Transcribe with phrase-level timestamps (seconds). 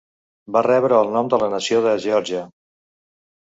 [0.53, 2.43] Va rebre el nom de la nació de Geòrgia.